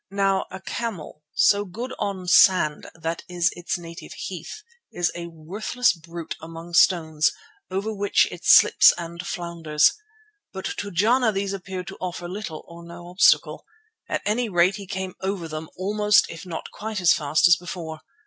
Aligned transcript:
Now 0.09 0.47
a 0.49 0.59
camel, 0.59 1.21
so 1.35 1.63
good 1.63 1.93
on 1.99 2.27
sand 2.27 2.89
that 2.95 3.23
is 3.29 3.51
its 3.53 3.77
native 3.77 4.13
heath, 4.13 4.63
is 4.91 5.11
a 5.13 5.27
worthless 5.27 5.93
brute 5.93 6.35
among 6.41 6.73
stones, 6.73 7.31
over 7.69 7.93
which 7.93 8.27
it 8.31 8.43
slips 8.43 8.91
and 8.97 9.23
flounders. 9.27 9.93
But 10.53 10.65
to 10.79 10.89
Jana 10.89 11.31
these 11.31 11.53
appeared 11.53 11.85
to 11.89 11.97
offer 11.97 12.27
little 12.27 12.65
or 12.67 12.83
no 12.83 13.09
obstacle. 13.09 13.63
At 14.09 14.23
any 14.25 14.49
rate 14.49 14.77
he 14.77 14.87
came 14.87 15.13
over 15.21 15.47
them 15.47 15.69
almost 15.77 16.25
if 16.31 16.47
not 16.47 16.71
quite 16.71 16.99
as 16.99 17.13
fast 17.13 17.47
as 17.47 17.55
before. 17.55 17.99